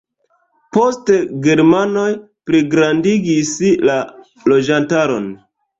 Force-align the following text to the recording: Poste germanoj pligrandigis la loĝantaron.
Poste 0.77 1.17
germanoj 1.49 2.07
pligrandigis 2.51 3.57
la 3.91 4.01
loĝantaron. 4.55 5.35